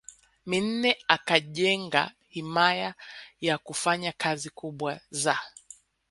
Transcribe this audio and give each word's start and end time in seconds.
Minne 0.49 0.91
akajenga 1.15 2.03
himaya 2.33 2.89
yakufanya 3.47 4.11
kazi 4.21 4.49
kubwa 4.57 4.93
za 5.23 5.35